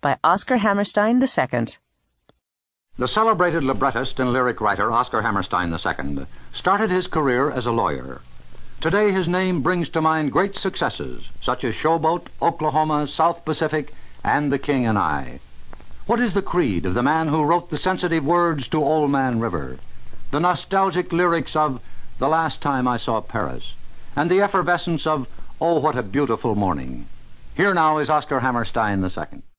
[0.00, 1.66] by Oscar Hammerstein II.
[2.96, 8.22] The celebrated librettist and lyric writer Oscar Hammerstein II started his career as a lawyer.
[8.80, 13.92] Today his name brings to mind great successes such as Showboat, Oklahoma, South Pacific,
[14.24, 15.40] and The King and I.
[16.06, 19.40] What is the creed of the man who wrote the sensitive words to Old Man
[19.40, 19.78] River,
[20.30, 21.82] the nostalgic lyrics of
[22.18, 23.74] The Last Time I Saw Paris,
[24.16, 25.28] and the effervescence of
[25.60, 27.06] Oh, What a Beautiful Morning?
[27.54, 29.42] Here now is Oscar Hammerstein II.